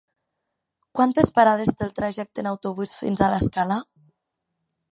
Quantes 0.99 1.29
parades 1.35 1.73
té 1.81 1.85
el 1.87 1.93
trajecte 1.99 2.43
en 2.45 2.49
autobús 2.55 2.97
fins 3.03 3.21
a 3.21 3.29
l'Escala? 3.35 3.81